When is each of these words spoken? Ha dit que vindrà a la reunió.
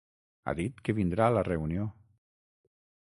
Ha 0.45 0.53
dit 0.59 0.79
que 0.87 0.95
vindrà 0.99 1.27
a 1.31 1.35
la 1.35 1.45
reunió. 1.49 1.87